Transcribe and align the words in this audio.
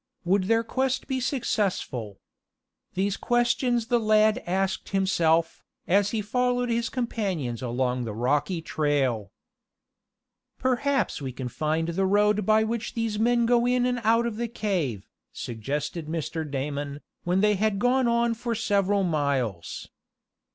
Would 0.25 0.45
their 0.45 0.63
quest 0.63 1.05
be 1.07 1.19
successful? 1.19 2.19
These 2.95 3.17
questions 3.17 3.85
the 3.85 3.99
lad 3.99 4.41
asked 4.47 4.89
himself, 4.89 5.63
as 5.87 6.09
he 6.09 6.23
followed 6.23 6.69
his 6.71 6.89
companions 6.89 7.61
along 7.61 8.05
the 8.05 8.13
rocky 8.15 8.63
trail. 8.63 9.31
"Perhaps 10.57 11.21
we 11.21 11.31
can 11.31 11.49
find 11.49 11.89
the 11.89 12.07
road 12.07 12.47
by 12.47 12.63
which 12.63 12.95
these 12.95 13.19
men 13.19 13.45
go 13.45 13.67
in 13.67 13.85
and 13.85 14.01
out 14.03 14.25
of 14.25 14.37
the 14.37 14.47
cave," 14.47 15.07
suggested 15.33 16.07
Mr. 16.07 16.49
Damon, 16.49 17.01
when 17.23 17.41
they 17.41 17.53
had 17.53 17.77
gone 17.77 18.07
on 18.07 18.33
for 18.33 18.55
several 18.55 19.03
miles. 19.03 19.87